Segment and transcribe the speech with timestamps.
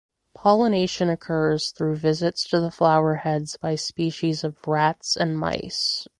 [0.33, 6.07] Pollination occurs through visits to the flower heads by species of rats and mice.